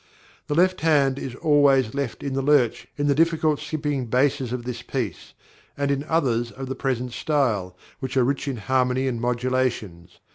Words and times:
The 0.47 0.55
left 0.55 0.81
hand 0.81 1.19
is 1.19 1.35
always 1.35 1.93
left 1.93 2.23
in 2.23 2.33
the 2.33 2.41
lurch 2.41 2.87
in 2.97 3.05
the 3.05 3.13
difficult, 3.13 3.59
skipping 3.59 4.07
basses 4.07 4.51
of 4.51 4.63
this 4.63 4.81
piece, 4.81 5.33
and 5.77 5.91
in 5.91 6.03
others 6.05 6.49
of 6.49 6.65
the 6.65 6.73
present 6.73 7.11
style, 7.13 7.77
which 7.99 8.17
are 8.17 8.23
rich 8.23 8.47
in 8.47 8.57
harmony 8.57 9.07
and 9.07 9.21
modulations. 9.21 10.17